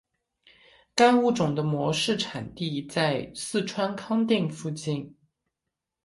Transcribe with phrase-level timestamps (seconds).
[0.95, 5.15] 该物种的模式产地在四川康定附近。